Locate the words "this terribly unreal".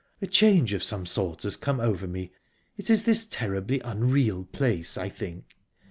3.03-4.45